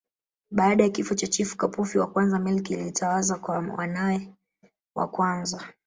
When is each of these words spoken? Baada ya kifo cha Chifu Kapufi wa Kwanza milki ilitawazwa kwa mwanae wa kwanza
Baada 0.51 0.83
ya 0.83 0.89
kifo 0.89 1.15
cha 1.15 1.27
Chifu 1.27 1.57
Kapufi 1.57 1.97
wa 1.97 2.07
Kwanza 2.07 2.39
milki 2.39 2.73
ilitawazwa 2.73 3.37
kwa 3.39 3.61
mwanae 3.61 4.29
wa 4.95 5.07
kwanza 5.07 5.67